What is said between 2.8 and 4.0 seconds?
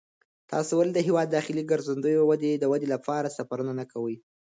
لپاره سفرونه نه